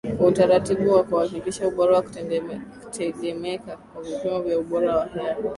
[0.17, 1.95] kwa utaratibu wa kuhakikisha ubora
[2.29, 5.33] na kutegemeka kwa vipimo vya ubora wa hewa